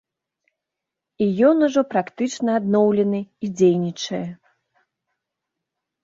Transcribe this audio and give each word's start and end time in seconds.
І 1.25 1.25
ён 1.49 1.57
ужо 1.67 1.81
практычна 1.91 2.55
адноўлены 2.59 3.19
і 3.47 3.51
дзейнічае. 3.59 4.23